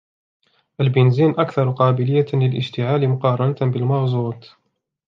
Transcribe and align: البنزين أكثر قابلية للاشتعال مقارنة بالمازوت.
البنزين 0.81 1.39
أكثر 1.39 1.71
قابلية 1.71 2.25
للاشتعال 2.33 3.09
مقارنة 3.09 3.71
بالمازوت. 3.71 4.55